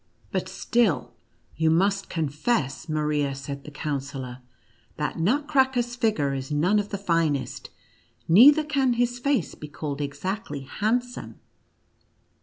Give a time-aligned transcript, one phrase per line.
[0.31, 1.13] "But still
[1.55, 4.39] you must confess," Maria, said the Counsellor,"
[4.97, 7.69] that Nutcracker's figure is none of the finest,
[8.27, 11.39] neither can his face be called exactly handsome.